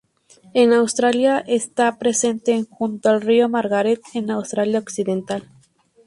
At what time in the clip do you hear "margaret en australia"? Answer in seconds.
3.49-4.79